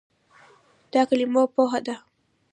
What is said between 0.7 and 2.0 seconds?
دا کلمه "پوهه" ده.